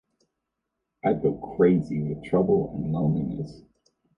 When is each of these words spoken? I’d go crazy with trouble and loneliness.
I’d 1.05 1.21
go 1.21 1.33
crazy 1.53 2.01
with 2.01 2.23
trouble 2.25 2.73
and 2.73 2.91
loneliness. 2.91 3.61